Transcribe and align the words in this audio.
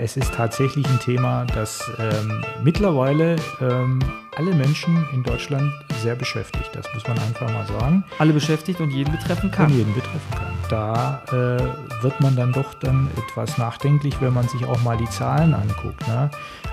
Es 0.00 0.16
ist 0.16 0.32
tatsächlich 0.34 0.86
ein 0.86 0.98
Thema, 1.00 1.44
das 1.54 1.90
ähm, 1.98 2.44
mittlerweile 2.62 3.36
ähm, 3.60 3.98
alle 4.42 4.54
Menschen 4.56 5.06
in 5.12 5.22
Deutschland 5.22 5.72
sehr 6.02 6.16
beschäftigt. 6.16 6.70
Das 6.72 6.92
muss 6.94 7.06
man 7.06 7.16
einfach 7.20 7.48
mal 7.52 7.64
sagen. 7.64 8.02
Alle 8.18 8.32
beschäftigt 8.32 8.80
und 8.80 8.90
jeden 8.90 9.12
betreffen 9.12 9.52
kann. 9.52 9.66
Und 9.66 9.78
jeden 9.78 9.94
betreffen 9.94 10.30
kann. 10.32 10.52
Da 10.68 11.22
äh, 11.28 12.02
wird 12.02 12.20
man 12.20 12.34
dann 12.34 12.52
doch 12.52 12.74
dann 12.74 13.08
etwas 13.16 13.56
nachdenklich, 13.56 14.20
wenn 14.20 14.32
man 14.32 14.48
sich 14.48 14.64
auch 14.64 14.82
mal 14.82 14.96
die 14.96 15.08
Zahlen 15.10 15.54
anguckt. 15.54 16.08
Ne? 16.08 16.30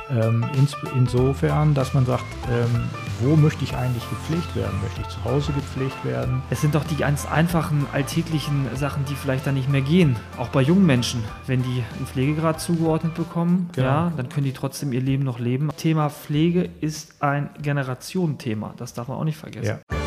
Ähm, 0.09 0.43
ins, 0.57 0.75
insofern, 0.95 1.75
dass 1.75 1.93
man 1.93 2.05
sagt, 2.05 2.25
ähm, 2.49 2.89
wo 3.19 3.35
möchte 3.35 3.63
ich 3.63 3.75
eigentlich 3.75 4.09
gepflegt 4.09 4.55
werden? 4.55 4.79
Möchte 4.81 5.01
ich 5.01 5.07
zu 5.09 5.23
Hause 5.23 5.51
gepflegt 5.51 6.03
werden? 6.03 6.41
Es 6.49 6.61
sind 6.61 6.73
doch 6.73 6.83
die 6.83 6.95
ganz 6.95 7.27
einfachen 7.27 7.85
alltäglichen 7.93 8.65
Sachen, 8.75 9.05
die 9.05 9.13
vielleicht 9.13 9.45
dann 9.45 9.53
nicht 9.53 9.69
mehr 9.69 9.81
gehen. 9.81 10.15
Auch 10.37 10.47
bei 10.47 10.61
jungen 10.61 10.85
Menschen, 10.85 11.23
wenn 11.45 11.61
die 11.61 11.83
einen 11.95 12.07
Pflegegrad 12.07 12.59
zugeordnet 12.59 13.13
bekommen, 13.13 13.69
genau. 13.73 13.87
ja, 13.87 14.13
dann 14.17 14.29
können 14.29 14.45
die 14.45 14.53
trotzdem 14.53 14.93
ihr 14.93 15.01
Leben 15.01 15.23
noch 15.23 15.37
leben. 15.37 15.69
Thema 15.77 16.09
Pflege 16.09 16.69
ist 16.81 17.21
ein 17.21 17.49
Generationenthema. 17.61 18.73
Das 18.77 18.93
darf 18.93 19.07
man 19.07 19.17
auch 19.17 19.23
nicht 19.23 19.37
vergessen. 19.37 19.79
Ja. 19.89 19.97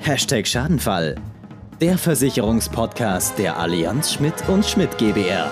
Hashtag 0.00 0.46
Schadenfall. 0.46 1.16
Der 1.80 1.98
Versicherungspodcast 1.98 3.38
der 3.38 3.58
Allianz 3.58 4.12
Schmidt 4.12 4.48
und 4.48 4.64
Schmidt 4.64 4.98
GBR. 4.98 5.50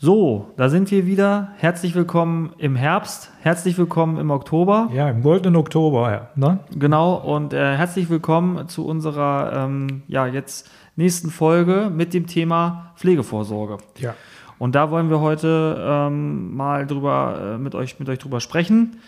So, 0.00 0.52
da 0.56 0.68
sind 0.68 0.92
wir 0.92 1.06
wieder. 1.06 1.48
Herzlich 1.56 1.96
willkommen 1.96 2.52
im 2.58 2.76
Herbst, 2.76 3.32
herzlich 3.40 3.76
willkommen 3.78 4.16
im 4.18 4.30
Oktober. 4.30 4.88
Ja, 4.94 5.10
im 5.10 5.22
goldenen 5.22 5.56
Oktober, 5.56 6.12
ja. 6.12 6.28
Ne? 6.36 6.60
Genau, 6.70 7.14
und 7.14 7.52
äh, 7.52 7.76
herzlich 7.76 8.08
willkommen 8.08 8.68
zu 8.68 8.86
unserer 8.86 9.52
ähm, 9.52 10.02
ja, 10.06 10.28
jetzt 10.28 10.70
nächsten 10.94 11.30
Folge 11.30 11.90
mit 11.92 12.14
dem 12.14 12.28
Thema 12.28 12.92
Pflegevorsorge. 12.94 13.78
Ja. 13.96 14.14
Und 14.60 14.76
da 14.76 14.92
wollen 14.92 15.10
wir 15.10 15.18
heute 15.18 15.76
ähm, 15.84 16.54
mal 16.54 16.86
drüber, 16.86 17.56
äh, 17.56 17.58
mit, 17.58 17.74
euch, 17.74 17.98
mit 17.98 18.08
euch 18.08 18.20
drüber 18.20 18.38
sprechen, 18.38 18.98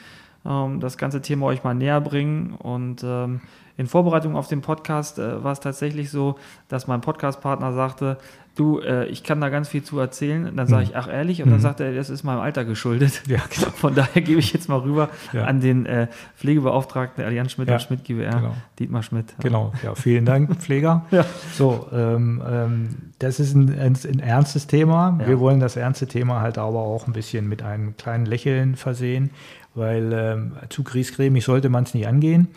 ähm, 0.44 0.80
das 0.80 0.98
ganze 0.98 1.22
Thema 1.22 1.46
euch 1.46 1.62
mal 1.62 1.74
näher 1.74 2.00
bringen 2.00 2.54
und 2.58 3.04
ähm, 3.04 3.42
in 3.76 3.86
Vorbereitung 3.86 4.36
auf 4.36 4.48
den 4.48 4.60
Podcast 4.60 5.18
äh, 5.18 5.42
war 5.42 5.52
es 5.52 5.60
tatsächlich 5.60 6.10
so, 6.10 6.34
dass 6.68 6.86
mein 6.86 7.00
Podcastpartner 7.00 7.72
sagte, 7.72 8.18
du, 8.60 8.78
äh, 8.80 9.06
ich 9.06 9.22
kann 9.24 9.40
da 9.40 9.48
ganz 9.48 9.68
viel 9.68 9.82
zu 9.82 9.98
erzählen. 9.98 10.54
Dann 10.54 10.66
sage 10.66 10.84
ich, 10.84 10.90
mhm. 10.90 10.96
ach 10.96 11.08
ehrlich, 11.08 11.42
und 11.42 11.48
mhm. 11.48 11.52
dann 11.52 11.60
sagt 11.60 11.80
er, 11.80 11.94
das 11.94 12.10
ist 12.10 12.22
meinem 12.22 12.40
Alter 12.40 12.64
geschuldet. 12.64 13.22
Ja, 13.26 13.38
genau. 13.50 13.70
Von 13.70 13.94
daher 13.94 14.20
gebe 14.20 14.38
ich 14.38 14.52
jetzt 14.52 14.68
mal 14.68 14.78
rüber 14.78 15.08
ja. 15.32 15.44
an 15.44 15.60
den 15.60 15.86
äh, 15.86 16.08
Pflegebeauftragten 16.36 17.24
Allianz 17.24 17.52
Schmidt 17.52 17.68
ja, 17.68 17.74
und 17.74 17.80
Schmidt 17.80 18.04
GWR, 18.04 18.30
genau. 18.30 18.54
Dietmar 18.78 19.02
Schmidt. 19.02 19.34
Genau, 19.40 19.72
ja, 19.82 19.94
vielen 19.94 20.26
Dank, 20.26 20.54
Pfleger. 20.60 21.06
ja. 21.10 21.24
So, 21.54 21.88
ähm, 21.92 22.42
ähm, 22.46 22.88
das 23.18 23.40
ist 23.40 23.54
ein, 23.54 23.70
ein, 23.78 23.96
ein 24.04 24.20
ernstes 24.20 24.66
Thema. 24.66 25.18
Wir 25.24 25.40
wollen 25.40 25.60
das 25.60 25.76
ernste 25.76 26.06
Thema 26.06 26.40
halt 26.40 26.58
aber 26.58 26.80
auch 26.80 27.06
ein 27.06 27.12
bisschen 27.12 27.48
mit 27.48 27.62
einem 27.62 27.96
kleinen 27.96 28.26
Lächeln 28.26 28.76
versehen, 28.76 29.30
weil 29.74 30.12
ähm, 30.12 30.52
zu 30.68 30.82
griesgrämig 30.82 31.44
sollte 31.44 31.68
man 31.68 31.84
es 31.84 31.94
nicht 31.94 32.06
angehen. 32.06 32.48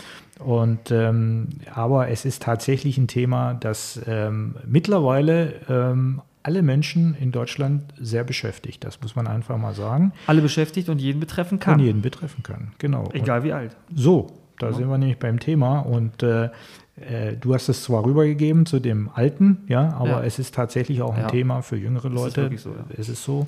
Und 0.44 0.92
ähm, 0.92 1.50
aber 1.74 2.10
es 2.10 2.26
ist 2.26 2.44
tatsächlich 2.44 2.98
ein 2.98 3.08
Thema, 3.08 3.54
das 3.54 4.00
ähm, 4.06 4.56
mittlerweile 4.66 5.54
ähm, 5.70 6.22
alle 6.44 6.62
Menschen 6.62 7.16
in 7.16 7.32
Deutschland 7.32 7.94
sehr 8.00 8.24
beschäftigt. 8.24 8.84
Das 8.84 9.02
muss 9.02 9.16
man 9.16 9.28
einfach 9.28 9.58
mal 9.58 9.74
sagen. 9.74 10.12
Alle 10.28 10.42
beschäftigt 10.42 10.90
und 10.90 11.00
jeden 11.00 11.22
betreffen 11.22 11.60
kann. 11.60 11.76
Und 11.76 11.86
jeden 11.86 12.02
betreffen 12.02 12.44
kann, 12.44 12.74
genau. 12.78 13.10
Egal 13.14 13.40
und 13.40 13.46
wie 13.46 13.54
alt. 13.54 13.78
So, 13.96 14.28
da 14.60 14.68
ja. 14.68 14.74
sind 14.74 14.90
wir 14.90 14.98
nämlich 14.98 15.20
beim 15.20 15.40
Thema. 15.40 15.80
Und 15.80 16.22
äh, 16.22 16.50
äh, 16.96 17.38
du 17.40 17.54
hast 17.54 17.70
es 17.70 17.84
zwar 17.84 18.06
rübergegeben 18.06 18.66
zu 18.66 18.80
dem 18.80 19.10
Alten, 19.14 19.60
ja, 19.68 19.94
aber 19.94 20.10
ja. 20.10 20.24
es 20.24 20.38
ist 20.38 20.54
tatsächlich 20.54 21.02
auch 21.02 21.14
ein 21.14 21.22
ja. 21.22 21.28
Thema 21.28 21.62
für 21.62 21.78
jüngere 21.78 22.10
Leute. 22.10 22.48
Es 22.48 22.54
ist, 22.54 22.64
so, 22.64 22.76
es 22.98 23.10
ist 23.10 23.24
so. 23.24 23.48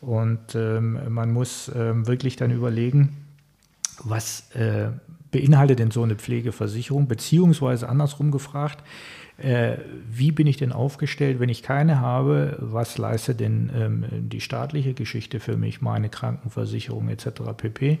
Und 0.00 0.56
ähm, 0.56 0.98
man 1.08 1.32
muss 1.32 1.70
ähm, 1.74 2.08
wirklich 2.08 2.34
dann 2.34 2.50
überlegen, 2.50 3.21
was 4.04 4.50
äh, 4.54 4.88
beinhaltet 5.30 5.78
denn 5.78 5.90
so 5.90 6.02
eine 6.02 6.16
Pflegeversicherung? 6.16 7.08
Beziehungsweise 7.08 7.88
andersrum 7.88 8.30
gefragt, 8.30 8.82
äh, 9.38 9.78
wie 10.08 10.30
bin 10.30 10.46
ich 10.46 10.56
denn 10.56 10.72
aufgestellt, 10.72 11.40
wenn 11.40 11.48
ich 11.48 11.62
keine 11.62 12.00
habe? 12.00 12.56
Was 12.60 12.98
leistet 12.98 13.40
denn 13.40 13.70
ähm, 13.74 14.04
die 14.10 14.40
staatliche 14.40 14.94
Geschichte 14.94 15.40
für 15.40 15.56
mich, 15.56 15.80
meine 15.80 16.08
Krankenversicherung 16.08 17.08
etc. 17.08 17.26
pp. 17.56 17.98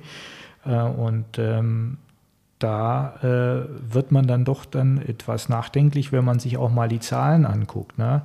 Äh, 0.64 0.82
und 0.82 1.38
ähm, 1.38 1.98
da 2.62 3.14
äh, 3.22 3.92
wird 3.92 4.12
man 4.12 4.26
dann 4.26 4.44
doch 4.44 4.64
dann 4.64 4.98
etwas 4.98 5.48
nachdenklich, 5.48 6.12
wenn 6.12 6.24
man 6.24 6.38
sich 6.38 6.56
auch 6.56 6.70
mal 6.70 6.88
die 6.88 7.00
Zahlen 7.00 7.44
anguckt. 7.44 7.98
Ne? 7.98 8.22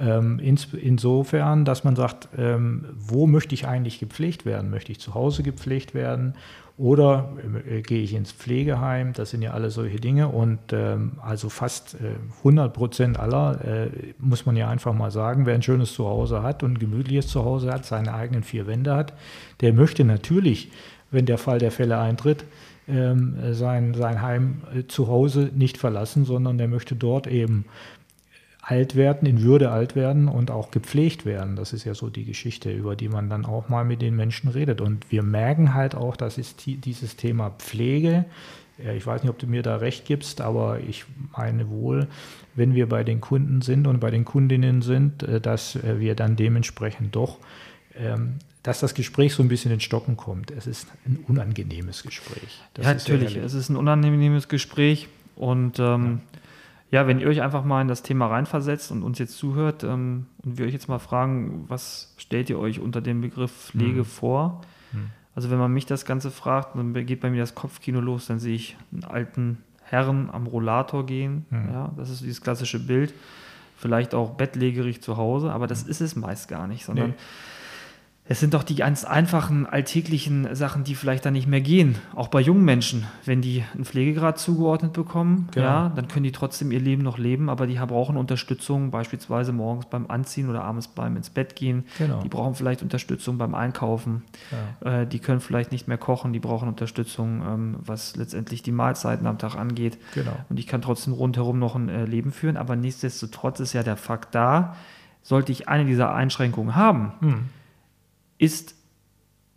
Ähm, 0.00 0.38
ins, 0.38 0.68
insofern, 0.74 1.64
dass 1.64 1.84
man 1.84 1.96
sagt, 1.96 2.28
ähm, 2.36 2.84
wo 2.96 3.26
möchte 3.26 3.54
ich 3.54 3.66
eigentlich 3.66 3.98
gepflegt 3.98 4.44
werden? 4.44 4.70
Möchte 4.70 4.92
ich 4.92 5.00
zu 5.00 5.14
Hause 5.14 5.42
gepflegt 5.42 5.94
werden 5.94 6.34
oder 6.76 7.30
äh, 7.68 7.82
gehe 7.82 8.02
ich 8.02 8.14
ins 8.14 8.30
Pflegeheim? 8.30 9.12
Das 9.12 9.30
sind 9.30 9.42
ja 9.42 9.52
alle 9.52 9.70
solche 9.70 9.98
Dinge. 9.98 10.28
Und 10.28 10.58
ähm, 10.72 11.12
also 11.20 11.48
fast 11.48 11.94
äh, 11.94 12.14
100 12.38 12.72
Prozent 12.72 13.18
aller, 13.18 13.64
äh, 13.64 13.90
muss 14.18 14.46
man 14.46 14.56
ja 14.56 14.68
einfach 14.68 14.92
mal 14.92 15.10
sagen, 15.10 15.46
wer 15.46 15.54
ein 15.54 15.62
schönes 15.62 15.94
Zuhause 15.94 16.42
hat 16.42 16.62
und 16.62 16.74
ein 16.74 16.78
gemütliches 16.78 17.26
Zuhause 17.26 17.72
hat, 17.72 17.84
seine 17.84 18.14
eigenen 18.14 18.44
vier 18.44 18.66
Wände 18.66 18.94
hat, 18.94 19.14
der 19.60 19.72
möchte 19.72 20.04
natürlich, 20.04 20.70
wenn 21.10 21.26
der 21.26 21.38
Fall 21.38 21.58
der 21.58 21.70
Fälle 21.70 21.98
eintritt, 21.98 22.44
ähm, 22.88 23.36
sein, 23.52 23.94
sein 23.94 24.22
Heim 24.22 24.62
äh, 24.74 24.86
zu 24.86 25.08
Hause 25.08 25.50
nicht 25.54 25.76
verlassen, 25.76 26.24
sondern 26.24 26.58
der 26.58 26.68
möchte 26.68 26.96
dort 26.96 27.26
eben 27.26 27.66
alt 28.62 28.96
werden, 28.96 29.26
in 29.26 29.42
Würde 29.42 29.70
alt 29.70 29.96
werden 29.96 30.28
und 30.28 30.50
auch 30.50 30.70
gepflegt 30.70 31.24
werden. 31.24 31.56
Das 31.56 31.72
ist 31.72 31.84
ja 31.84 31.94
so 31.94 32.10
die 32.10 32.24
Geschichte, 32.24 32.70
über 32.70 32.96
die 32.96 33.08
man 33.08 33.30
dann 33.30 33.46
auch 33.46 33.68
mal 33.68 33.84
mit 33.84 34.02
den 34.02 34.14
Menschen 34.14 34.50
redet. 34.50 34.82
Und 34.82 35.10
wir 35.10 35.22
merken 35.22 35.72
halt 35.72 35.94
auch, 35.94 36.16
dass 36.16 36.36
ist 36.36 36.66
dieses 36.66 37.16
Thema 37.16 37.50
Pflege, 37.58 38.26
ich 38.78 39.06
weiß 39.06 39.22
nicht, 39.22 39.30
ob 39.30 39.38
du 39.38 39.46
mir 39.46 39.62
da 39.62 39.76
recht 39.76 40.04
gibst, 40.04 40.40
aber 40.40 40.80
ich 40.80 41.04
meine 41.36 41.68
wohl, 41.68 42.06
wenn 42.54 42.74
wir 42.74 42.88
bei 42.88 43.02
den 43.04 43.20
Kunden 43.20 43.60
sind 43.60 43.86
und 43.86 44.00
bei 44.00 44.10
den 44.10 44.24
Kundinnen 44.24 44.82
sind, 44.82 45.22
äh, 45.22 45.40
dass 45.40 45.76
äh, 45.76 45.98
wir 45.98 46.14
dann 46.14 46.36
dementsprechend 46.36 47.16
doch, 47.16 47.38
ähm, 47.96 48.34
dass 48.68 48.80
das 48.80 48.92
Gespräch 48.92 49.32
so 49.32 49.42
ein 49.42 49.48
bisschen 49.48 49.72
in 49.72 49.80
Stocken 49.80 50.18
kommt. 50.18 50.50
Es 50.50 50.66
ist 50.66 50.88
ein 51.06 51.24
unangenehmes 51.26 52.02
Gespräch. 52.02 52.60
Das 52.74 52.84
ja, 52.84 52.92
natürlich, 52.92 53.36
es 53.36 53.54
ist 53.54 53.70
ein 53.70 53.76
unangenehmes 53.76 54.48
Gespräch 54.48 55.08
und 55.36 55.78
ähm, 55.78 56.20
ja 56.32 56.38
ja, 56.90 57.06
wenn 57.06 57.18
ihr 57.18 57.28
euch 57.28 57.40
einfach 57.40 57.64
mal 57.64 57.80
in 57.80 57.88
das 57.88 58.02
Thema 58.02 58.26
reinversetzt 58.26 58.90
und 58.90 59.02
uns 59.02 59.18
jetzt 59.18 59.38
zuhört 59.38 59.84
ähm, 59.84 60.26
und 60.44 60.58
wir 60.58 60.66
euch 60.66 60.74
jetzt 60.74 60.86
mal 60.86 60.98
fragen, 60.98 61.64
was 61.68 62.12
stellt 62.18 62.50
ihr 62.50 62.58
euch 62.58 62.78
unter 62.78 63.00
dem 63.00 63.22
Begriff 63.22 63.50
Pflege 63.50 64.00
mhm. 64.00 64.04
vor? 64.04 64.60
Mhm. 64.92 65.06
Also 65.34 65.50
wenn 65.50 65.58
man 65.58 65.72
mich 65.72 65.86
das 65.86 66.04
Ganze 66.04 66.30
fragt, 66.30 66.76
dann 66.76 66.92
geht 67.06 67.20
bei 67.20 67.30
mir 67.30 67.40
das 67.40 67.54
Kopfkino 67.54 68.00
los, 68.00 68.26
dann 68.26 68.38
sehe 68.38 68.54
ich 68.54 68.76
einen 68.92 69.04
alten 69.04 69.58
Herren 69.82 70.28
am 70.30 70.46
Rollator 70.46 71.06
gehen. 71.06 71.46
Mhm. 71.48 71.68
Ja, 71.72 71.92
das 71.96 72.10
ist 72.10 72.22
dieses 72.22 72.42
klassische 72.42 72.78
Bild. 72.78 73.14
Vielleicht 73.78 74.14
auch 74.14 74.32
bettlägerig 74.32 75.00
zu 75.00 75.16
Hause, 75.16 75.52
aber 75.52 75.66
das 75.66 75.84
mhm. 75.84 75.90
ist 75.90 76.00
es 76.02 76.16
meist 76.16 76.48
gar 76.48 76.66
nicht, 76.66 76.84
sondern 76.84 77.10
nee 77.10 77.16
es 78.30 78.40
sind 78.40 78.52
doch 78.52 78.62
die 78.62 78.74
ganz 78.74 79.04
einfachen 79.04 79.64
alltäglichen 79.64 80.54
Sachen, 80.54 80.84
die 80.84 80.94
vielleicht 80.94 81.24
dann 81.24 81.32
nicht 81.32 81.48
mehr 81.48 81.62
gehen. 81.62 81.96
Auch 82.14 82.28
bei 82.28 82.42
jungen 82.42 82.62
Menschen, 82.62 83.06
wenn 83.24 83.40
die 83.40 83.64
einen 83.72 83.86
Pflegegrad 83.86 84.38
zugeordnet 84.38 84.92
bekommen, 84.92 85.48
genau. 85.52 85.66
ja, 85.66 85.88
dann 85.88 86.08
können 86.08 86.24
die 86.24 86.32
trotzdem 86.32 86.70
ihr 86.70 86.80
Leben 86.80 87.02
noch 87.02 87.16
leben, 87.16 87.48
aber 87.48 87.66
die 87.66 87.76
brauchen 87.76 88.18
Unterstützung, 88.18 88.90
beispielsweise 88.90 89.52
morgens 89.52 89.86
beim 89.86 90.10
Anziehen 90.10 90.50
oder 90.50 90.62
abends 90.62 90.88
beim 90.88 91.16
ins 91.16 91.30
Bett 91.30 91.56
gehen. 91.56 91.86
Genau. 91.96 92.20
Die 92.20 92.28
brauchen 92.28 92.54
vielleicht 92.54 92.82
Unterstützung 92.82 93.38
beim 93.38 93.54
Einkaufen. 93.54 94.22
Ja. 94.82 95.00
Äh, 95.00 95.06
die 95.06 95.20
können 95.20 95.40
vielleicht 95.40 95.72
nicht 95.72 95.88
mehr 95.88 95.98
kochen, 95.98 96.34
die 96.34 96.40
brauchen 96.40 96.68
Unterstützung, 96.68 97.42
ähm, 97.46 97.76
was 97.80 98.14
letztendlich 98.14 98.62
die 98.62 98.72
Mahlzeiten 98.72 99.26
am 99.26 99.38
Tag 99.38 99.56
angeht. 99.56 99.96
Genau. 100.14 100.36
Und 100.50 100.58
ich 100.58 100.66
kann 100.66 100.82
trotzdem 100.82 101.14
rundherum 101.14 101.58
noch 101.58 101.76
ein 101.76 101.88
äh, 101.88 102.04
Leben 102.04 102.32
führen, 102.32 102.58
aber 102.58 102.76
nichtsdestotrotz 102.76 103.58
ist 103.60 103.72
ja 103.72 103.82
der 103.82 103.96
Fakt 103.96 104.34
da, 104.34 104.76
sollte 105.22 105.50
ich 105.50 105.68
eine 105.68 105.86
dieser 105.86 106.14
Einschränkungen 106.14 106.76
haben, 106.76 107.12
hm 107.20 107.44
ist 108.38 108.74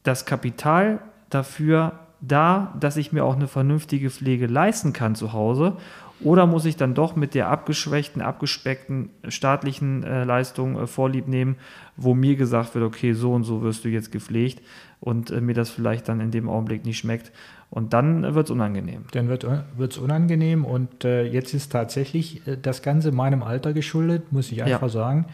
das 0.04 0.26
Kapital 0.26 1.00
dafür 1.30 2.00
da, 2.20 2.76
dass 2.80 2.98
ich 2.98 3.12
mir 3.12 3.24
auch 3.26 3.36
eine 3.36 3.48
vernünftige 3.48 4.10
Pflege 4.10 4.48
leisten 4.48 4.94
kann 4.94 5.16
zu 5.16 5.34
Hause? 5.34 5.78
Oder 6.24 6.46
muss 6.46 6.66
ich 6.66 6.76
dann 6.76 6.94
doch 6.94 7.16
mit 7.16 7.34
der 7.34 7.50
abgeschwächten, 7.50 8.22
abgespeckten 8.22 9.10
staatlichen 9.28 10.04
äh, 10.04 10.24
Leistung 10.24 10.80
äh, 10.80 10.88
Vorlieb 10.88 11.28
nehmen, 11.28 11.56
wo 11.98 12.14
mir 12.14 12.36
gesagt 12.36 12.76
wird, 12.76 12.86
okay, 12.86 13.14
so 13.14 13.34
und 13.34 13.44
so 13.44 13.62
wirst 13.62 13.86
du 13.86 13.90
jetzt 13.90 14.12
gepflegt 14.12 14.62
und 15.00 15.32
äh, 15.32 15.42
mir 15.42 15.54
das 15.54 15.70
vielleicht 15.70 16.10
dann 16.10 16.20
in 16.20 16.32
dem 16.32 16.50
Augenblick 16.50 16.86
nicht 16.86 17.00
schmeckt. 17.00 17.32
Und 17.70 17.94
dann 17.94 18.36
wird 18.36 18.48
es 18.48 18.52
unangenehm. 18.52 19.06
Dann 19.14 19.30
wird 19.30 19.46
es 19.80 19.98
unangenehm 19.98 20.66
und 20.66 21.06
äh, 21.06 21.24
jetzt 21.24 21.54
ist 21.54 21.72
tatsächlich 21.72 22.46
äh, 22.46 22.58
das 22.62 22.82
Ganze 22.82 23.12
meinem 23.12 23.44
Alter 23.44 23.74
geschuldet, 23.74 24.32
muss 24.32 24.52
ich 24.52 24.62
einfach 24.62 24.82
ja. 24.82 24.90
sagen. 24.90 25.26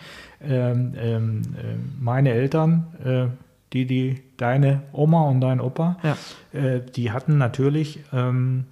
Ähm, 0.42 0.94
ähm, 0.98 1.42
äh, 1.58 1.76
meine 2.00 2.32
Eltern 2.32 3.38
die, 3.74 3.86
die, 3.86 4.22
deine 4.38 4.82
Oma 4.94 5.24
und 5.24 5.42
dein 5.42 5.60
Opa, 5.60 5.98
ja. 6.04 6.18
äh, 6.60 6.82
die 6.82 7.12
hatten 7.12 7.38
natürlich 7.38 8.00
ähm, 8.14 8.66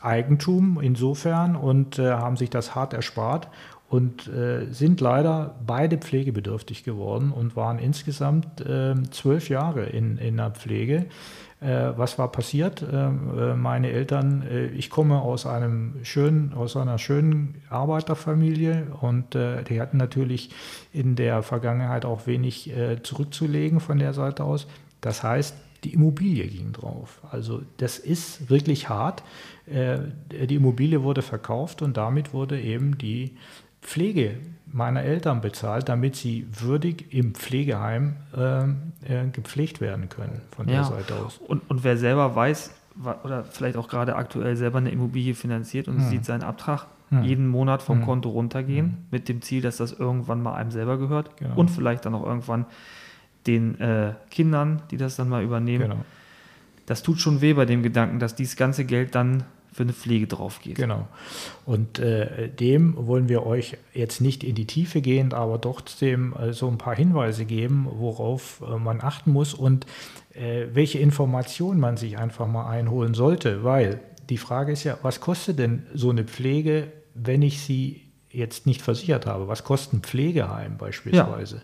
Eigentum 0.00 0.78
insofern 0.80 1.56
und 1.56 1.98
äh, 1.98 2.12
haben 2.12 2.36
sich 2.36 2.50
das 2.50 2.74
hart 2.74 2.92
erspart 2.92 3.48
und 3.88 4.28
äh, 4.28 4.66
sind 4.70 5.00
leider 5.00 5.56
beide 5.66 5.96
pflegebedürftig 5.96 6.84
geworden 6.84 7.32
und 7.32 7.56
waren 7.56 7.78
insgesamt 7.78 8.60
äh, 8.60 8.94
zwölf 9.10 9.48
Jahre 9.48 9.86
in, 9.86 10.18
in 10.18 10.36
der 10.36 10.50
Pflege. 10.50 11.06
Äh, 11.60 11.92
was 11.96 12.18
war 12.18 12.30
passiert? 12.30 12.84
Ähm, 12.90 13.30
äh, 13.36 13.54
meine 13.54 13.90
Eltern, 13.90 14.42
äh, 14.42 14.66
ich 14.66 14.90
komme 14.90 15.20
aus 15.20 15.46
einem 15.46 15.94
schönen, 16.02 16.52
aus 16.52 16.76
einer 16.76 16.98
schönen 16.98 17.62
Arbeiterfamilie 17.70 18.88
und 19.00 19.34
äh, 19.34 19.64
die 19.64 19.80
hatten 19.80 19.96
natürlich 19.96 20.50
in 20.92 21.16
der 21.16 21.42
Vergangenheit 21.42 22.04
auch 22.04 22.26
wenig 22.26 22.72
zurückzulegen 23.02 23.80
von 23.80 23.98
der 23.98 24.12
Seite 24.12 24.44
aus. 24.44 24.66
Das 25.00 25.22
heißt, 25.22 25.54
die 25.84 25.94
Immobilie 25.94 26.46
ging 26.46 26.72
drauf. 26.72 27.20
Also 27.30 27.62
das 27.76 27.98
ist 27.98 28.50
wirklich 28.50 28.88
hart. 28.88 29.22
die 29.66 30.54
Immobilie 30.54 31.02
wurde 31.02 31.22
verkauft 31.22 31.82
und 31.82 31.96
damit 31.96 32.32
wurde 32.32 32.60
eben 32.60 32.98
die 32.98 33.36
Pflege 33.80 34.38
meiner 34.72 35.02
Eltern 35.02 35.40
bezahlt, 35.40 35.88
damit 35.88 36.16
sie 36.16 36.46
würdig 36.50 37.12
im 37.12 37.34
Pflegeheim 37.34 38.16
äh, 38.36 38.64
äh, 38.64 39.28
gepflegt 39.32 39.80
werden 39.80 40.08
können 40.08 40.42
von 40.50 40.68
ja. 40.68 40.74
der 40.74 40.84
Seite 40.84 41.14
aus. 41.14 41.38
Und, 41.38 41.68
und 41.70 41.84
wer 41.84 41.96
selber 41.96 42.34
weiß, 42.34 42.74
oder 43.22 43.44
vielleicht 43.44 43.76
auch 43.76 43.88
gerade 43.88 44.16
aktuell 44.16 44.56
selber 44.56 44.78
eine 44.78 44.90
Immobilie 44.90 45.34
finanziert 45.34 45.88
und 45.88 45.98
hm. 45.98 46.08
sieht 46.08 46.24
seinen 46.24 46.42
Abtrag 46.42 46.86
hm. 47.10 47.22
jeden 47.22 47.48
Monat 47.48 47.80
vom 47.80 48.00
hm. 48.00 48.04
Konto 48.04 48.28
runtergehen, 48.30 48.86
hm. 48.86 48.96
mit 49.10 49.28
dem 49.28 49.40
Ziel, 49.40 49.62
dass 49.62 49.76
das 49.76 49.92
irgendwann 49.92 50.42
mal 50.42 50.54
einem 50.54 50.70
selber 50.70 50.98
gehört 50.98 51.36
genau. 51.36 51.56
und 51.56 51.70
vielleicht 51.70 52.04
dann 52.04 52.14
auch 52.14 52.26
irgendwann 52.26 52.66
den 53.48 53.80
äh, 53.80 54.12
Kindern, 54.30 54.82
die 54.90 54.96
das 54.96 55.16
dann 55.16 55.28
mal 55.28 55.42
übernehmen. 55.42 55.90
Genau. 55.90 56.04
Das 56.86 57.02
tut 57.02 57.20
schon 57.20 57.40
weh 57.40 57.54
bei 57.54 57.64
dem 57.64 57.82
Gedanken, 57.82 58.18
dass 58.18 58.34
dieses 58.34 58.56
ganze 58.56 58.84
Geld 58.84 59.14
dann 59.14 59.44
für 59.72 59.82
eine 59.82 59.92
Pflege 59.92 60.26
drauf 60.26 60.60
geht. 60.60 60.76
Genau. 60.76 61.06
Und 61.66 61.98
äh, 61.98 62.48
dem 62.48 62.94
wollen 62.96 63.28
wir 63.28 63.46
euch 63.46 63.76
jetzt 63.92 64.20
nicht 64.20 64.42
in 64.42 64.54
die 64.54 64.66
Tiefe 64.66 65.00
gehen, 65.00 65.32
aber 65.32 65.60
trotzdem 65.60 66.34
äh, 66.34 66.52
so 66.52 66.68
ein 66.68 66.78
paar 66.78 66.96
Hinweise 66.96 67.44
geben, 67.44 67.86
worauf 67.90 68.62
äh, 68.62 68.78
man 68.78 69.00
achten 69.00 69.30
muss 69.30 69.54
und 69.54 69.86
äh, 70.34 70.66
welche 70.72 70.98
Informationen 70.98 71.78
man 71.78 71.96
sich 71.96 72.18
einfach 72.18 72.46
mal 72.46 72.68
einholen 72.68 73.14
sollte. 73.14 73.62
Weil 73.62 74.00
die 74.30 74.38
Frage 74.38 74.72
ist 74.72 74.84
ja, 74.84 74.98
was 75.02 75.20
kostet 75.20 75.58
denn 75.58 75.86
so 75.94 76.10
eine 76.10 76.24
Pflege, 76.24 76.92
wenn 77.14 77.42
ich 77.42 77.60
sie 77.60 78.07
jetzt 78.30 78.66
nicht 78.66 78.82
versichert 78.82 79.26
habe? 79.26 79.48
Was 79.48 79.64
kostet 79.64 79.94
ein 79.94 80.02
Pflegeheim 80.02 80.76
beispielsweise? 80.76 81.56
Ja. 81.56 81.62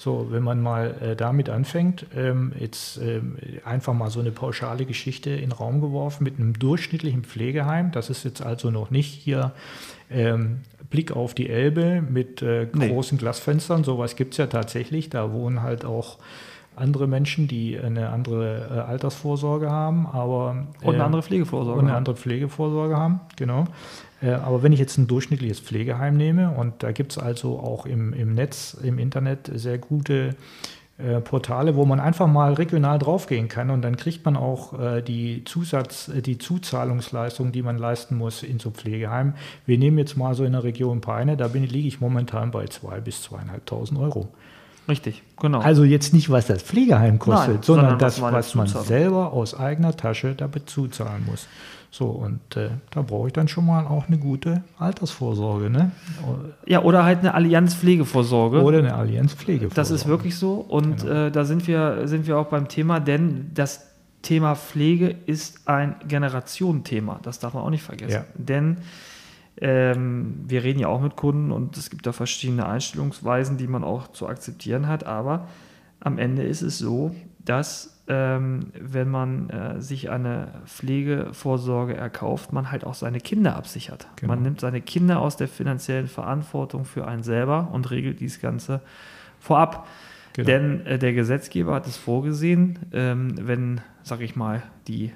So, 0.00 0.28
wenn 0.30 0.44
man 0.44 0.62
mal 0.62 0.94
äh, 1.00 1.16
damit 1.16 1.48
anfängt, 1.48 2.06
ähm, 2.14 2.52
jetzt 2.58 2.98
ähm, 2.98 3.36
einfach 3.64 3.94
mal 3.94 4.10
so 4.10 4.20
eine 4.20 4.30
pauschale 4.30 4.86
Geschichte 4.86 5.30
in 5.30 5.50
den 5.50 5.52
Raum 5.52 5.80
geworfen 5.80 6.22
mit 6.22 6.38
einem 6.38 6.56
durchschnittlichen 6.56 7.24
Pflegeheim, 7.24 7.90
das 7.90 8.08
ist 8.08 8.24
jetzt 8.24 8.40
also 8.40 8.70
noch 8.70 8.92
nicht 8.92 9.12
hier 9.12 9.52
ähm, 10.08 10.60
Blick 10.88 11.10
auf 11.10 11.34
die 11.34 11.48
Elbe 11.50 12.00
mit 12.00 12.42
äh, 12.42 12.66
großen 12.66 13.16
nee. 13.16 13.20
Glasfenstern, 13.20 13.82
sowas 13.82 14.14
gibt 14.14 14.34
es 14.34 14.38
ja 14.38 14.46
tatsächlich, 14.46 15.10
da 15.10 15.32
wohnen 15.32 15.62
halt 15.62 15.84
auch 15.84 16.18
andere 16.78 17.06
Menschen, 17.06 17.48
die 17.48 17.78
eine 17.78 18.10
andere 18.10 18.68
äh, 18.70 18.78
Altersvorsorge 18.80 19.70
haben, 19.70 20.06
aber 20.06 20.66
und 20.82 20.94
eine 20.94 21.02
äh, 21.02 21.06
andere 21.06 21.22
Pflegevorsorge 21.22 21.78
und 21.78 21.86
eine 21.86 21.96
andere 21.96 22.16
Pflegevorsorge 22.16 22.96
haben, 22.96 23.20
genau. 23.36 23.64
Äh, 24.22 24.30
aber 24.30 24.62
wenn 24.62 24.72
ich 24.72 24.80
jetzt 24.80 24.98
ein 24.98 25.06
durchschnittliches 25.06 25.60
Pflegeheim 25.60 26.16
nehme, 26.16 26.50
und 26.50 26.82
da 26.82 26.92
gibt 26.92 27.12
es 27.12 27.18
also 27.18 27.58
auch 27.58 27.86
im, 27.86 28.12
im 28.12 28.34
Netz, 28.34 28.76
im 28.82 28.98
Internet 28.98 29.50
sehr 29.52 29.78
gute 29.78 30.36
Portale, 31.22 31.76
wo 31.76 31.84
man 31.84 32.00
einfach 32.00 32.26
mal 32.26 32.54
regional 32.54 32.98
draufgehen 32.98 33.46
kann 33.46 33.70
und 33.70 33.82
dann 33.82 33.94
kriegt 33.94 34.24
man 34.24 34.36
auch 34.36 34.74
die 35.00 35.44
Zusatz, 35.44 36.10
die 36.12 36.38
Zuzahlungsleistung, 36.38 37.52
die 37.52 37.62
man 37.62 37.78
leisten 37.78 38.16
muss 38.16 38.42
in 38.42 38.58
so 38.58 38.72
Pflegeheim. 38.72 39.34
Wir 39.64 39.78
nehmen 39.78 39.96
jetzt 39.98 40.16
mal 40.16 40.34
so 40.34 40.42
in 40.42 40.54
der 40.54 40.64
Region 40.64 41.00
Peine, 41.00 41.36
da 41.36 41.46
bin, 41.46 41.62
liege 41.62 41.86
ich 41.86 42.00
momentan 42.00 42.50
bei 42.50 42.64
2.000 42.64 43.00
bis 43.02 43.28
2.500 43.28 44.00
Euro. 44.00 44.28
Richtig, 44.88 45.22
genau. 45.38 45.60
Also 45.60 45.84
jetzt 45.84 46.14
nicht, 46.14 46.30
was 46.30 46.46
das 46.46 46.62
Pflegeheim 46.62 47.18
kostet, 47.18 47.54
Nein, 47.54 47.62
sondern, 47.62 47.84
sondern 47.84 47.98
das, 47.98 48.22
was 48.22 48.54
man 48.54 48.66
selber 48.66 49.32
aus 49.32 49.58
eigener 49.58 49.96
Tasche 49.96 50.34
damit 50.34 50.70
zuzahlen 50.70 51.24
muss. 51.26 51.46
So, 51.90 52.06
und 52.06 52.56
äh, 52.56 52.70
da 52.90 53.02
brauche 53.02 53.28
ich 53.28 53.32
dann 53.32 53.48
schon 53.48 53.66
mal 53.66 53.86
auch 53.86 54.08
eine 54.08 54.18
gute 54.18 54.62
Altersvorsorge. 54.78 55.70
Ne? 55.70 55.90
Ja, 56.66 56.82
oder 56.82 57.04
halt 57.04 57.20
eine 57.20 57.34
Allianz-Pflegevorsorge. 57.34 58.62
Oder 58.62 58.78
eine 58.78 58.94
Allianz-Pflegevorsorge. 58.94 59.74
Das 59.74 59.90
ist 59.90 60.06
wirklich 60.06 60.36
so. 60.36 60.54
Und 60.54 61.02
genau. 61.02 61.26
äh, 61.26 61.30
da 61.30 61.44
sind 61.44 61.66
wir, 61.66 62.06
sind 62.06 62.26
wir 62.26 62.38
auch 62.38 62.46
beim 62.46 62.68
Thema, 62.68 63.00
denn 63.00 63.50
das 63.54 63.86
Thema 64.20 64.54
Pflege 64.54 65.14
ist 65.26 65.66
ein 65.66 65.94
Generationenthema. 66.06 67.20
Das 67.22 67.38
darf 67.38 67.54
man 67.54 67.62
auch 67.62 67.70
nicht 67.70 67.84
vergessen. 67.84 68.12
Ja. 68.12 68.24
Denn 68.34 68.78
ähm, 69.60 70.44
wir 70.46 70.62
reden 70.62 70.78
ja 70.78 70.88
auch 70.88 71.00
mit 71.00 71.16
Kunden 71.16 71.50
und 71.50 71.76
es 71.76 71.90
gibt 71.90 72.06
da 72.06 72.12
verschiedene 72.12 72.66
Einstellungsweisen, 72.66 73.56
die 73.56 73.66
man 73.66 73.84
auch 73.84 74.08
zu 74.08 74.28
akzeptieren 74.28 74.86
hat. 74.86 75.04
Aber 75.04 75.48
am 76.00 76.18
Ende 76.18 76.42
ist 76.42 76.62
es 76.62 76.78
so, 76.78 77.14
dass 77.44 78.02
ähm, 78.08 78.72
wenn 78.78 79.10
man 79.10 79.50
äh, 79.50 79.82
sich 79.82 80.10
eine 80.10 80.62
Pflegevorsorge 80.66 81.94
erkauft, 81.94 82.52
man 82.52 82.70
halt 82.70 82.84
auch 82.84 82.94
seine 82.94 83.20
Kinder 83.20 83.56
absichert. 83.56 84.06
Genau. 84.16 84.34
Man 84.34 84.42
nimmt 84.42 84.60
seine 84.60 84.80
Kinder 84.80 85.20
aus 85.20 85.36
der 85.36 85.48
finanziellen 85.48 86.08
Verantwortung 86.08 86.84
für 86.84 87.06
einen 87.06 87.22
selber 87.22 87.68
und 87.72 87.90
regelt 87.90 88.20
dies 88.20 88.40
Ganze 88.40 88.80
vorab. 89.40 89.86
Genau. 90.32 90.46
Denn 90.46 90.86
äh, 90.86 90.98
der 90.98 91.12
Gesetzgeber 91.12 91.74
hat 91.74 91.86
es 91.86 91.96
vorgesehen, 91.96 92.78
ähm, 92.92 93.34
wenn, 93.46 93.80
sag 94.02 94.20
ich 94.20 94.36
mal, 94.36 94.62
die 94.86 95.12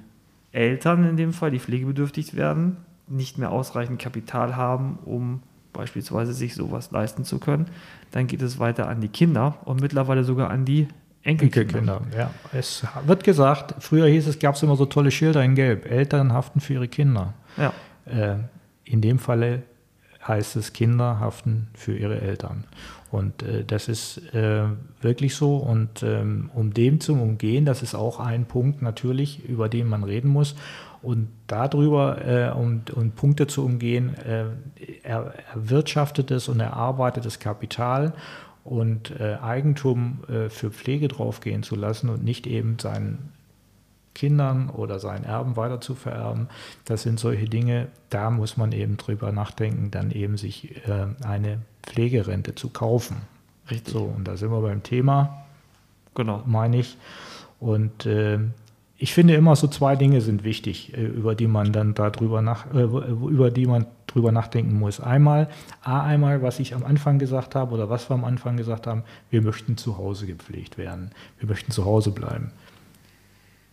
Eltern 0.51 1.05
in 1.05 1.17
dem 1.17 1.33
Fall, 1.33 1.49
die 1.49 1.59
pflegebedürftig 1.59 2.35
werden, 2.35 2.77
nicht 3.07 3.37
mehr 3.37 3.51
ausreichend 3.51 3.99
Kapital 3.99 4.55
haben, 4.55 4.99
um 5.05 5.41
beispielsweise 5.73 6.33
sich 6.33 6.55
sowas 6.55 6.91
leisten 6.91 7.25
zu 7.25 7.39
können, 7.39 7.65
dann 8.11 8.27
geht 8.27 8.41
es 8.41 8.59
weiter 8.59 8.87
an 8.87 9.01
die 9.01 9.07
Kinder 9.07 9.57
und 9.65 9.81
mittlerweile 9.81 10.23
sogar 10.23 10.49
an 10.49 10.65
die 10.65 10.87
Enkelkinder. 11.23 11.79
Enkelkinder. 11.79 12.01
Ja, 12.17 12.31
es 12.51 12.85
wird 13.05 13.23
gesagt, 13.23 13.75
früher 13.79 14.07
hieß 14.07 14.27
es, 14.27 14.39
gab 14.39 14.55
es 14.55 14.63
immer 14.63 14.75
so 14.75 14.85
tolle 14.85 15.09
Schilder 15.09 15.43
in 15.43 15.55
Gelb. 15.55 15.89
Eltern 15.89 16.33
haften 16.33 16.59
für 16.59 16.73
ihre 16.73 16.87
Kinder. 16.87 17.33
Ja. 17.57 17.73
Äh, 18.05 18.39
in 18.83 19.01
dem 19.01 19.19
Falle 19.19 19.63
heißt 20.27 20.55
es, 20.55 20.73
Kinder 20.73 21.19
haften 21.19 21.67
für 21.73 21.95
ihre 21.95 22.21
Eltern. 22.21 22.65
Und 23.11 23.43
äh, 23.43 23.63
das 23.63 23.89
ist 23.89 24.33
äh, 24.33 24.63
wirklich 25.01 25.35
so. 25.35 25.57
Und 25.57 26.01
ähm, 26.03 26.49
um 26.53 26.73
dem 26.73 26.99
zu 26.99 27.13
umgehen, 27.13 27.65
das 27.65 27.83
ist 27.83 27.93
auch 27.95 28.19
ein 28.19 28.45
Punkt 28.45 28.81
natürlich, 28.81 29.47
über 29.47 29.69
den 29.69 29.87
man 29.87 30.03
reden 30.03 30.29
muss. 30.29 30.55
Und 31.01 31.27
darüber, 31.47 32.25
äh, 32.25 32.51
um, 32.51 32.81
um, 32.95 33.11
Punkte 33.11 33.47
zu 33.47 33.65
umgehen, 33.65 34.15
äh, 34.17 34.45
er, 35.03 35.33
erwirtschaftetes 35.53 36.47
und 36.47 36.61
erarbeitetes 36.61 37.39
Kapital 37.39 38.13
und 38.63 39.11
äh, 39.19 39.35
Eigentum 39.41 40.23
äh, 40.29 40.49
für 40.49 40.71
Pflege 40.71 41.09
draufgehen 41.09 41.61
zu 41.61 41.75
lassen 41.75 42.09
und 42.09 42.23
nicht 42.23 42.47
eben 42.47 42.79
seinen 42.79 43.32
Kindern 44.13 44.69
oder 44.69 44.99
seinen 44.99 45.23
Erben 45.23 45.55
weiter 45.55 45.81
zu 45.81 45.95
vererben, 45.95 46.47
das 46.85 47.03
sind 47.03 47.19
solche 47.19 47.45
Dinge, 47.45 47.87
da 48.09 48.29
muss 48.29 48.57
man 48.57 48.71
eben 48.71 48.97
drüber 48.97 49.31
nachdenken, 49.31 49.91
dann 49.91 50.11
eben 50.11 50.37
sich 50.37 50.75
äh, 50.87 51.07
eine 51.25 51.59
Pflegerente 51.83 52.55
zu 52.55 52.69
kaufen. 52.69 53.17
Richtig. 53.69 53.93
So, 53.93 54.03
und 54.03 54.27
da 54.27 54.37
sind 54.37 54.51
wir 54.51 54.61
beim 54.61 54.83
Thema, 54.83 55.45
genau. 56.15 56.43
meine 56.45 56.77
ich. 56.77 56.97
Und 57.59 58.05
äh, 58.05 58.39
ich 58.97 59.13
finde 59.13 59.35
immer 59.35 59.55
so 59.55 59.67
zwei 59.67 59.95
Dinge 59.95 60.21
sind 60.21 60.43
wichtig, 60.43 60.93
äh, 60.95 61.03
über 61.03 61.35
die 61.35 61.47
man 61.47 61.71
dann 61.71 61.93
darüber 61.93 62.41
nach, 62.41 62.73
äh, 62.73 62.83
über 62.83 63.51
die 63.51 63.65
man 63.65 63.85
drüber 64.07 64.31
nachdenken 64.31 64.77
muss. 64.79 64.99
Einmal, 64.99 65.49
A, 65.81 66.03
einmal, 66.03 66.41
was 66.41 66.59
ich 66.59 66.75
am 66.75 66.83
Anfang 66.83 67.19
gesagt 67.19 67.55
habe 67.55 67.73
oder 67.73 67.89
was 67.89 68.09
wir 68.09 68.13
am 68.13 68.25
Anfang 68.25 68.57
gesagt 68.57 68.85
haben, 68.87 69.03
wir 69.29 69.41
möchten 69.41 69.75
zu 69.75 69.97
Hause 69.97 70.27
gepflegt 70.27 70.77
werden. 70.77 71.11
Wir 71.39 71.49
möchten 71.49 71.71
zu 71.71 71.85
Hause 71.85 72.11
bleiben. 72.11 72.51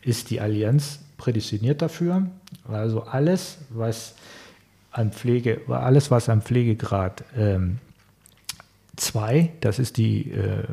Ist 0.03 0.31
die 0.31 0.41
Allianz 0.41 1.01
prädestiniert 1.19 1.83
dafür? 1.83 2.27
Also 2.69 3.03
alles, 3.03 3.59
was 3.71 4.15
an 4.91 5.13
Pflege, 5.13 5.61
alles, 5.69 6.11
was 6.11 6.29
am 6.29 6.43
Pflegegrad 6.43 7.25
2, 8.97 9.39
ähm, 9.39 9.49
das 9.61 9.79
ist 9.79 9.99
die 9.99 10.33
äh, 10.33 10.65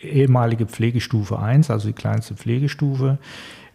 ehemalige 0.00 0.66
Pflegestufe 0.66 1.38
1, 1.38 1.70
also 1.70 1.88
die 1.88 1.94
kleinste 1.94 2.34
Pflegestufe, 2.34 3.18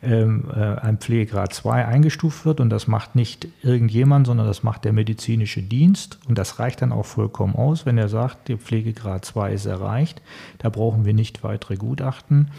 ähm, 0.01 0.45
äh, 0.53 0.93
Pflegegrad 0.97 1.53
2 1.53 1.85
eingestuft 1.85 2.45
wird. 2.45 2.59
Und 2.59 2.69
das 2.69 2.87
macht 2.87 3.15
nicht 3.15 3.47
irgendjemand, 3.61 4.27
sondern 4.27 4.47
das 4.47 4.63
macht 4.63 4.85
der 4.85 4.93
medizinische 4.93 5.61
Dienst. 5.61 6.19
Und 6.27 6.37
das 6.37 6.59
reicht 6.59 6.81
dann 6.81 6.91
auch 6.91 7.05
vollkommen 7.05 7.55
aus, 7.55 7.85
wenn 7.85 7.97
er 7.97 8.09
sagt, 8.09 8.47
der 8.47 8.57
Pflegegrad 8.57 9.25
2 9.25 9.53
ist 9.53 9.65
erreicht, 9.65 10.21
da 10.59 10.69
brauchen 10.69 11.05
wir 11.05 11.13
nicht 11.13 11.43
weitere 11.43 11.75
Gutachten, 11.75 12.51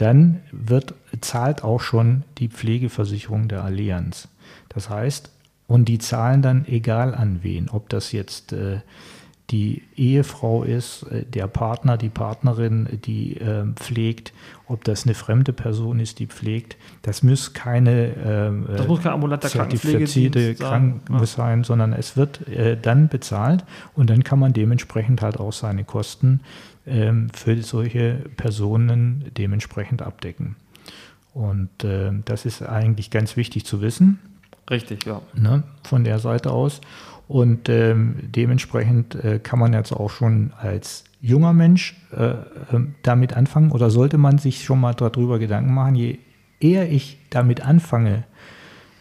dann 0.00 0.40
wird, 0.50 0.94
zahlt 1.20 1.62
auch 1.62 1.80
schon 1.80 2.24
die 2.38 2.48
Pflegeversicherung 2.48 3.48
der 3.48 3.64
Allianz. 3.64 4.28
Das 4.68 4.88
heißt, 4.88 5.30
und 5.66 5.86
die 5.86 5.98
zahlen 5.98 6.42
dann 6.42 6.66
egal 6.66 7.14
an 7.14 7.40
wen, 7.42 7.68
ob 7.68 7.88
das 7.90 8.12
jetzt 8.12 8.52
äh, 8.52 8.80
die 9.50 9.82
Ehefrau 9.96 10.62
ist, 10.62 11.02
äh, 11.04 11.24
der 11.24 11.46
Partner, 11.48 11.96
die 11.96 12.08
Partnerin, 12.08 13.00
die 13.04 13.36
äh, 13.36 13.64
pflegt, 13.74 14.32
ob 14.68 14.84
das 14.84 15.04
eine 15.04 15.14
fremde 15.14 15.52
Person 15.52 15.98
ist, 15.98 16.18
die 16.18 16.26
pflegt. 16.26 16.76
Das 17.02 17.22
muss 17.22 17.52
keine 17.52 18.06
äh, 18.68 18.76
das 18.76 18.86
muss 18.86 19.02
kein 19.02 19.12
ambulanter 19.12 19.48
zertifizierte 19.48 20.54
Krankenhaus 20.54 21.32
sein, 21.32 21.64
sondern 21.64 21.92
es 21.92 22.16
wird 22.16 22.46
äh, 22.48 22.76
dann 22.80 23.08
bezahlt 23.08 23.64
und 23.94 24.10
dann 24.10 24.22
kann 24.24 24.38
man 24.38 24.52
dementsprechend 24.52 25.22
halt 25.22 25.38
auch 25.38 25.52
seine 25.52 25.84
Kosten 25.84 26.40
ähm, 26.86 27.28
für 27.32 27.60
solche 27.62 28.24
Personen 28.36 29.24
dementsprechend 29.36 30.02
abdecken. 30.02 30.56
Und 31.34 31.84
äh, 31.84 32.10
das 32.24 32.46
ist 32.46 32.62
eigentlich 32.62 33.10
ganz 33.10 33.36
wichtig 33.36 33.64
zu 33.64 33.80
wissen. 33.80 34.18
Richtig, 34.70 35.04
ja. 35.04 35.20
Ne, 35.34 35.64
von 35.82 36.04
der 36.04 36.20
Seite 36.20 36.52
aus. 36.52 36.80
Und 37.30 37.68
ähm, 37.68 38.16
dementsprechend 38.22 39.14
äh, 39.14 39.38
kann 39.38 39.60
man 39.60 39.72
jetzt 39.72 39.92
auch 39.92 40.10
schon 40.10 40.52
als 40.58 41.04
junger 41.20 41.52
Mensch 41.52 41.94
äh, 42.10 42.32
ähm, 42.72 42.96
damit 43.04 43.34
anfangen 43.34 43.70
oder 43.70 43.88
sollte 43.88 44.18
man 44.18 44.38
sich 44.38 44.64
schon 44.64 44.80
mal 44.80 44.94
darüber 44.94 45.38
Gedanken 45.38 45.72
machen, 45.72 45.94
je 45.94 46.18
eher 46.58 46.90
ich 46.90 47.18
damit 47.30 47.64
anfange, 47.64 48.24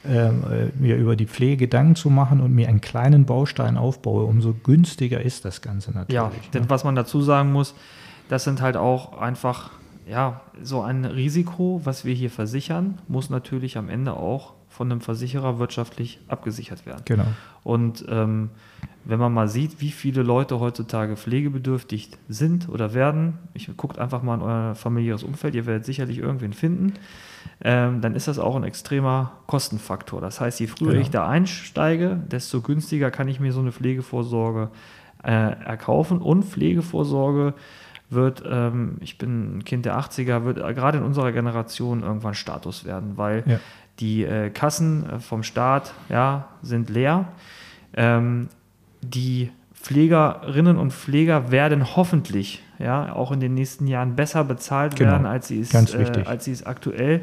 ähm, 0.05 0.43
äh, 0.43 0.79
mir 0.79 0.98
über 0.98 1.15
die 1.15 1.25
Pflege 1.25 1.57
Gedanken 1.57 1.95
zu 1.95 2.12
machen 2.12 2.39
und 2.39 2.53
mir 2.53 2.69
einen 2.69 2.81
kleinen 2.81 3.25
Baustein 3.25 3.77
aufbaue, 3.77 4.25
umso 4.25 4.53
günstiger 4.53 5.21
ist 5.21 5.43
das 5.43 5.63
Ganze 5.63 5.89
natürlich. 5.89 6.13
Ja, 6.13 6.31
denn 6.53 6.62
ne? 6.62 6.69
was 6.69 6.83
man 6.83 6.93
dazu 6.93 7.24
sagen 7.24 7.51
muss, 7.51 7.74
das 8.27 8.43
sind 8.43 8.62
halt 8.62 8.77
auch 8.77 9.17
einfach, 9.19 9.71
ja, 10.07 10.41
so 10.62 10.83
ein 10.83 11.03
Risiko, 11.05 11.81
was 11.83 12.05
wir 12.05 12.13
hier 12.13 12.29
versichern, 12.29 13.00
muss 13.07 13.31
natürlich 13.31 13.75
am 13.75 13.89
Ende 13.89 14.13
auch 14.13 14.53
von 14.69 14.91
einem 14.91 15.01
Versicherer 15.01 15.59
wirtschaftlich 15.59 16.19
abgesichert 16.27 16.85
werden. 16.85 17.01
Genau. 17.05 17.25
Und 17.63 18.05
ähm, 18.07 18.51
wenn 19.03 19.19
man 19.19 19.33
mal 19.33 19.47
sieht, 19.47 19.81
wie 19.81 19.91
viele 19.91 20.23
Leute 20.23 20.59
heutzutage 20.59 21.17
pflegebedürftig 21.17 22.11
sind 22.27 22.69
oder 22.69 22.93
werden, 22.93 23.39
ich 23.53 23.75
guckt 23.75 23.97
einfach 23.97 24.21
mal 24.21 24.35
in 24.35 24.41
euer 24.41 24.75
familiäres 24.75 25.23
Umfeld, 25.23 25.55
ihr 25.55 25.65
werdet 25.65 25.85
sicherlich 25.85 26.19
irgendwen 26.19 26.53
finden, 26.53 26.93
ähm, 27.61 28.01
dann 28.01 28.15
ist 28.15 28.27
das 28.27 28.39
auch 28.39 28.55
ein 28.55 28.63
extremer 28.63 29.33
Kostenfaktor. 29.47 30.21
Das 30.21 30.39
heißt, 30.39 30.59
je 30.59 30.67
früher 30.67 30.91
genau. 30.91 31.01
ich 31.01 31.09
da 31.09 31.27
einsteige, 31.27 32.19
desto 32.27 32.61
günstiger 32.61 33.11
kann 33.11 33.27
ich 33.27 33.39
mir 33.39 33.51
so 33.51 33.59
eine 33.59 33.71
Pflegevorsorge 33.71 34.69
äh, 35.23 35.31
erkaufen. 35.31 36.19
Und 36.19 36.45
Pflegevorsorge 36.45 37.53
wird, 38.09 38.43
ähm, 38.49 38.97
ich 39.01 39.17
bin 39.17 39.57
ein 39.57 39.65
Kind 39.65 39.85
der 39.85 39.99
80er, 39.99 40.43
wird 40.43 40.57
gerade 40.75 40.97
in 40.97 41.03
unserer 41.03 41.31
Generation 41.31 42.03
irgendwann 42.03 42.33
Status 42.33 42.85
werden, 42.85 43.17
weil 43.17 43.43
ja. 43.45 43.59
Die 44.00 44.24
äh, 44.24 44.50
Kassen 44.50 45.10
äh, 45.10 45.20
vom 45.20 45.44
Staat 45.44 45.94
ja, 46.10 46.48
sind 46.62 46.89
leer. 46.89 47.27
Ähm, 47.94 48.50
die 49.01 49.51
Pflegerinnen 49.74 50.77
und 50.77 50.94
Pfleger 50.94 51.51
werden 51.51 51.96
hoffentlich 51.96 52.63
ja, 52.79 53.13
auch 53.13 53.31
in 53.31 53.39
den 53.39 53.53
nächsten 53.53 53.88
Jahren 53.88 54.15
besser 54.15 54.43
bezahlt 54.43 54.95
genau. 54.95 55.12
werden, 55.12 55.25
als 55.25 55.50
sie 55.50 55.59
es, 55.59 55.74
äh, 55.74 56.24
als 56.25 56.45
sie 56.45 56.51
es 56.51 56.65
aktuell 56.65 57.21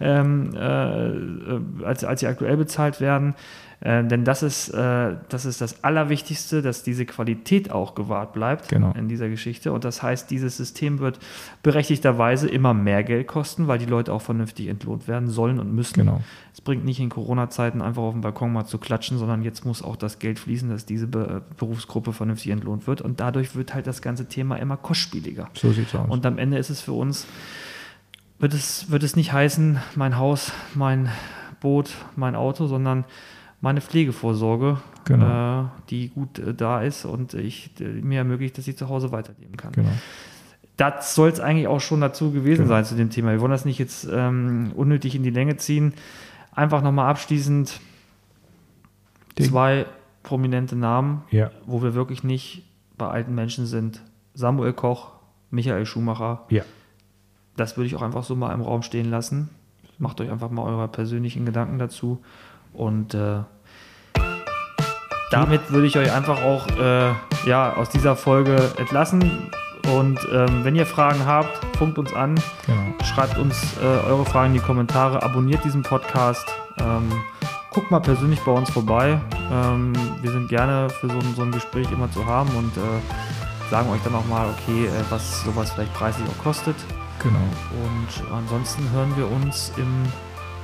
ähm, 0.00 0.50
äh, 0.54 1.84
als, 1.84 2.04
als 2.04 2.20
sie 2.20 2.26
aktuell 2.26 2.56
bezahlt 2.56 3.00
werden. 3.00 3.34
Äh, 3.80 4.04
denn 4.04 4.24
das 4.24 4.42
ist, 4.42 4.70
äh, 4.70 5.16
das 5.28 5.44
ist 5.44 5.60
das 5.60 5.84
Allerwichtigste, 5.84 6.62
dass 6.62 6.82
diese 6.82 7.04
Qualität 7.04 7.70
auch 7.70 7.94
gewahrt 7.94 8.32
bleibt 8.32 8.68
genau. 8.68 8.92
in 8.96 9.08
dieser 9.08 9.28
Geschichte. 9.28 9.72
Und 9.72 9.84
das 9.84 10.02
heißt, 10.02 10.30
dieses 10.30 10.56
System 10.56 11.00
wird 11.00 11.18
berechtigterweise 11.62 12.48
immer 12.48 12.72
mehr 12.72 13.04
Geld 13.04 13.26
kosten, 13.26 13.68
weil 13.68 13.78
die 13.78 13.86
Leute 13.86 14.12
auch 14.12 14.22
vernünftig 14.22 14.68
entlohnt 14.68 15.06
werden 15.06 15.28
sollen 15.28 15.60
und 15.60 15.72
müssen. 15.74 15.94
Genau. 15.94 16.20
Es 16.54 16.60
bringt 16.60 16.84
nicht 16.84 17.00
in 17.00 17.10
Corona-Zeiten 17.10 17.82
einfach 17.82 18.02
auf 18.02 18.12
dem 18.12 18.20
Balkon 18.22 18.52
mal 18.52 18.64
zu 18.64 18.78
klatschen, 18.78 19.18
sondern 19.18 19.42
jetzt 19.42 19.66
muss 19.66 19.82
auch 19.82 19.96
das 19.96 20.18
Geld 20.18 20.38
fließen, 20.38 20.70
dass 20.70 20.86
diese 20.86 21.06
Be 21.06 21.42
Berufsgruppe 21.58 22.12
vernünftig 22.12 22.52
entlohnt 22.52 22.86
wird. 22.86 23.02
Und 23.02 23.20
dadurch 23.20 23.54
wird 23.54 23.74
halt 23.74 23.86
das 23.86 24.00
ganze 24.02 24.28
Thema 24.28 24.56
immer 24.56 24.76
kostspieliger. 24.94 25.48
So 25.54 25.72
sieht's 25.72 25.94
aus. 25.94 26.08
Und 26.08 26.24
am 26.24 26.38
Ende 26.38 26.56
ist 26.56 26.70
es 26.70 26.80
für 26.80 26.92
uns, 26.92 27.26
wird 28.38 28.54
es, 28.54 28.90
wird 28.90 29.02
es 29.02 29.16
nicht 29.16 29.32
heißen, 29.32 29.78
mein 29.96 30.16
Haus, 30.16 30.52
mein 30.74 31.10
Boot, 31.60 31.90
mein 32.14 32.36
Auto, 32.36 32.66
sondern 32.66 33.04
meine 33.60 33.80
Pflegevorsorge, 33.80 34.78
genau. 35.04 35.62
äh, 35.62 35.64
die 35.90 36.10
gut 36.10 36.38
äh, 36.38 36.54
da 36.54 36.82
ist 36.82 37.04
und 37.04 37.34
ich 37.34 37.70
äh, 37.80 37.84
mir 37.84 38.18
ermöglicht, 38.18 38.56
dass 38.58 38.68
ich 38.68 38.76
zu 38.76 38.88
Hause 38.88 39.10
weiterleben 39.10 39.56
kann. 39.56 39.72
Genau. 39.72 39.90
Das 40.76 41.14
soll 41.14 41.30
es 41.30 41.40
eigentlich 41.40 41.68
auch 41.68 41.80
schon 41.80 42.00
dazu 42.00 42.30
gewesen 42.32 42.62
genau. 42.62 42.74
sein 42.74 42.84
zu 42.84 42.94
dem 42.94 43.10
Thema. 43.10 43.32
Wir 43.32 43.40
wollen 43.40 43.52
das 43.52 43.64
nicht 43.64 43.78
jetzt 43.78 44.08
ähm, 44.10 44.72
unnötig 44.74 45.14
in 45.14 45.22
die 45.22 45.30
Länge 45.30 45.56
ziehen. 45.56 45.94
Einfach 46.52 46.82
nochmal 46.82 47.08
abschließend 47.10 47.80
Ding. 49.38 49.46
zwei 49.48 49.86
prominente 50.22 50.76
Namen, 50.76 51.22
ja. 51.30 51.50
wo 51.64 51.82
wir 51.82 51.94
wirklich 51.94 52.24
nicht 52.24 52.64
bei 52.98 53.08
alten 53.08 53.34
Menschen 53.34 53.66
sind. 53.66 54.02
Samuel 54.34 54.72
Koch, 54.72 55.12
Michael 55.50 55.86
Schumacher. 55.86 56.42
Ja. 56.50 56.62
Das 57.56 57.76
würde 57.76 57.86
ich 57.86 57.96
auch 57.96 58.02
einfach 58.02 58.24
so 58.24 58.34
mal 58.34 58.52
im 58.52 58.60
Raum 58.60 58.82
stehen 58.82 59.10
lassen. 59.10 59.50
Macht 59.98 60.20
euch 60.20 60.30
einfach 60.30 60.50
mal 60.50 60.62
eure 60.62 60.88
persönlichen 60.88 61.46
Gedanken 61.46 61.78
dazu. 61.78 62.18
Und 62.72 63.14
äh, 63.14 63.42
damit 65.30 65.70
würde 65.72 65.86
ich 65.86 65.96
euch 65.96 66.12
einfach 66.12 66.42
auch 66.42 66.66
äh, 66.78 67.12
ja, 67.46 67.74
aus 67.74 67.88
dieser 67.90 68.16
Folge 68.16 68.56
entlassen. 68.76 69.50
Und 69.92 70.18
ähm, 70.32 70.64
wenn 70.64 70.74
ihr 70.74 70.86
Fragen 70.86 71.26
habt, 71.26 71.76
funkt 71.76 71.98
uns 71.98 72.12
an, 72.14 72.34
genau. 72.66 73.04
schreibt 73.04 73.38
uns 73.38 73.76
äh, 73.78 73.84
eure 73.84 74.24
Fragen 74.24 74.54
in 74.54 74.60
die 74.60 74.64
Kommentare, 74.64 75.22
abonniert 75.22 75.62
diesen 75.64 75.82
Podcast, 75.82 76.46
ähm, 76.80 77.12
guckt 77.70 77.90
mal 77.90 78.00
persönlich 78.00 78.40
bei 78.40 78.52
uns 78.52 78.70
vorbei. 78.70 79.20
Ähm, 79.52 79.92
wir 80.22 80.30
sind 80.30 80.48
gerne 80.48 80.88
für 80.88 81.08
so, 81.08 81.20
so, 81.36 81.42
ein 81.42 81.52
Gespräch 81.52 81.90
immer 81.92 82.10
zu 82.10 82.24
haben 82.26 82.48
und 82.56 82.76
äh, 82.76 82.80
sagen 83.70 83.90
euch 83.90 84.00
dann 84.04 84.14
auch 84.14 84.26
mal, 84.26 84.48
okay, 84.48 84.86
äh, 84.86 84.90
was 85.10 85.42
sowas 85.42 85.72
vielleicht 85.72 85.94
preislich 85.94 86.26
auch 86.28 86.42
kostet. 86.42 86.76
Genau. 87.22 87.38
Und 87.84 88.32
ansonsten 88.32 88.90
hören 88.90 89.16
wir 89.16 89.30
uns 89.30 89.72
im 89.76 90.04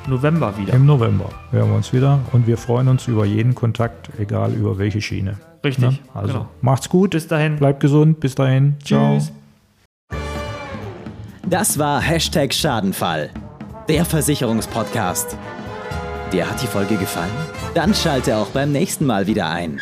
November 0.06 0.56
wieder. 0.56 0.74
Im 0.74 0.86
November 0.86 1.30
hören 1.50 1.70
wir 1.70 1.76
uns 1.76 1.92
wieder 1.92 2.20
und 2.32 2.46
wir 2.46 2.58
freuen 2.58 2.88
uns 2.88 3.06
über 3.06 3.24
jeden 3.24 3.54
Kontakt, 3.54 4.10
egal 4.18 4.52
über 4.52 4.78
welche 4.78 5.00
Schiene. 5.00 5.36
Richtig. 5.64 5.84
Ne? 5.84 5.98
Also 6.14 6.32
genau. 6.32 6.48
macht's 6.60 6.88
gut. 6.88 7.10
Bis 7.10 7.28
dahin. 7.28 7.56
Bleibt 7.56 7.80
gesund. 7.80 8.20
Bis 8.20 8.34
dahin. 8.34 8.76
Tschüss. 8.82 9.32
Das 11.46 11.78
war 11.78 12.00
Hashtag 12.00 12.54
Schadenfall, 12.54 13.30
der 13.88 14.04
Versicherungspodcast. 14.04 15.36
Dir 16.32 16.48
hat 16.48 16.62
die 16.62 16.66
Folge 16.66 16.96
gefallen? 16.96 17.30
Dann 17.74 17.92
schalte 17.92 18.36
auch 18.36 18.48
beim 18.48 18.70
nächsten 18.70 19.04
Mal 19.04 19.26
wieder 19.26 19.50
ein. 19.50 19.80